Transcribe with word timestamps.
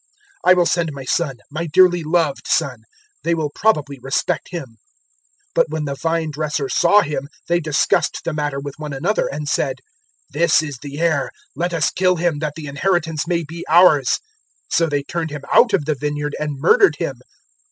I 0.43 0.55
will 0.55 0.65
send 0.65 0.91
my 0.93 1.03
son 1.05 1.35
my 1.51 1.67
dearly 1.67 2.01
loved 2.03 2.47
son: 2.47 2.85
they 3.21 3.35
will 3.35 3.51
probably 3.53 3.99
respect 3.99 4.47
him.' 4.49 4.77
020:014 5.53 5.53
"But 5.53 5.69
when 5.69 5.85
the 5.85 5.93
vine 5.93 6.31
dressers 6.31 6.73
saw 6.75 7.01
him, 7.01 7.29
they 7.47 7.59
discussed 7.59 8.21
the 8.23 8.33
matter 8.33 8.59
with 8.59 8.73
one 8.79 8.93
another, 8.93 9.27
and 9.27 9.47
said, 9.47 9.77
"`This 10.33 10.67
is 10.67 10.79
the 10.81 10.99
heir: 10.99 11.29
let 11.55 11.71
us 11.71 11.91
kill 11.91 12.15
him, 12.15 12.39
that 12.39 12.53
the 12.55 12.65
inheritance 12.65 13.27
may 13.27 13.43
be 13.43 13.63
ours.' 13.69 14.19
020:015 14.71 14.75
"So 14.75 14.87
they 14.89 15.03
turned 15.03 15.29
him 15.29 15.43
out 15.53 15.71
of 15.71 15.85
the 15.85 15.93
vineyard 15.93 16.35
and 16.39 16.59
murdered 16.59 16.95
him. 16.97 17.19